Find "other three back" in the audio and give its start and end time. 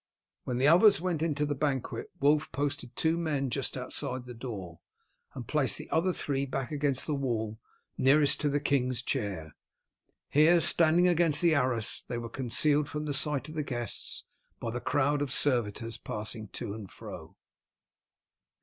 5.91-6.71